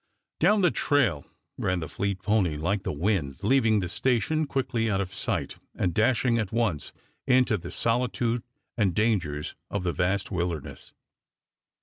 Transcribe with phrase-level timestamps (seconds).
[0.39, 1.25] Down the trail
[1.59, 5.93] ran the fleet pony like the wind, leaving the station quickly out of sight, and
[5.93, 6.91] dashing at once
[7.27, 8.41] into the solitude
[8.75, 10.91] and dangers of the vast wilderness.